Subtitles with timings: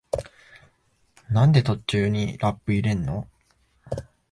[1.29, 3.27] なんで途中にラップ入れんの？